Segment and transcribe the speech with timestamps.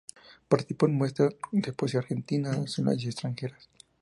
[0.47, 3.69] Participó muestras de poesía argentina, nacionales y extranjeras.